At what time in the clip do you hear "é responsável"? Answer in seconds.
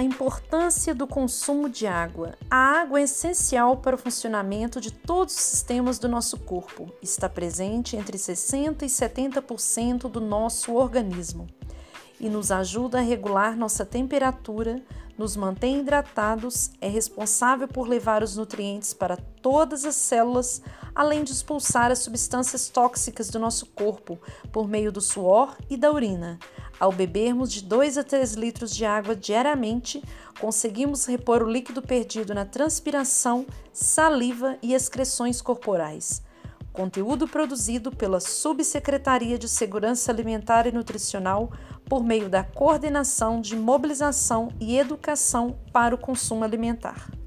16.80-17.68